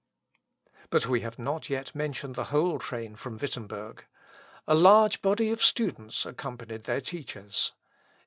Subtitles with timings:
[0.89, 4.05] ]But we have not yet mentioned the whole train from Wittemberg.
[4.67, 7.73] A large body of students accompanied their teachers.